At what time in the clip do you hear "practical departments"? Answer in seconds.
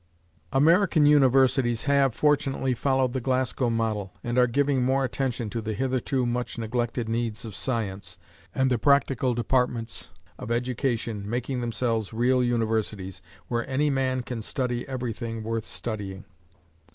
8.79-10.09